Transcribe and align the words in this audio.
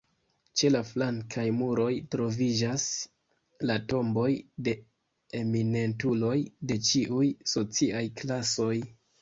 Ĉe 0.59 0.69
la 0.75 0.79
flankaj 0.91 1.43
muroj 1.57 1.89
troviĝas 2.15 2.87
la 3.71 3.77
tomboj 3.93 4.27
de 4.69 4.75
eminentuloj 5.43 6.35
de 6.73 6.81
ĉiuj 6.89 7.33
sociaj 7.57 8.05
klasoj. 8.23 8.75